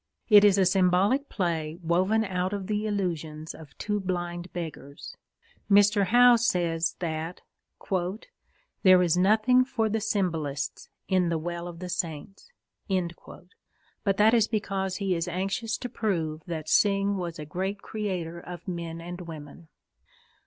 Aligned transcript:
It 0.29 0.43
is 0.43 0.57
a 0.57 0.65
symbolic 0.65 1.29
play 1.29 1.77
woven 1.83 2.25
out 2.25 2.53
of 2.53 2.65
the 2.65 2.87
illusions 2.87 3.53
of 3.53 3.77
two 3.77 3.99
blind 3.99 4.51
beggars. 4.51 5.15
Mr. 5.69 6.07
Howe 6.07 6.37
says 6.37 6.95
that 6.97 7.41
"there 8.81 9.03
is 9.03 9.15
nothing 9.15 9.63
for 9.63 9.89
the 9.89 10.01
symbolists 10.01 10.89
in 11.07 11.29
The 11.29 11.37
Well 11.37 11.67
of 11.67 11.77
the 11.77 11.87
Saints," 11.89 12.49
but 12.87 14.17
that 14.17 14.33
is 14.33 14.47
because 14.47 14.95
he 14.95 15.13
is 15.13 15.27
anxious 15.27 15.77
to 15.77 15.87
prove 15.87 16.41
that 16.47 16.67
Synge 16.67 17.15
was 17.19 17.37
a 17.37 17.45
great 17.45 17.83
creator 17.83 18.39
of 18.39 18.67
men 18.67 19.01
and 19.01 19.21
women. 19.21 19.67